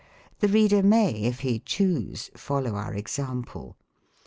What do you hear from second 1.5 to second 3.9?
choose, follow our ex ample.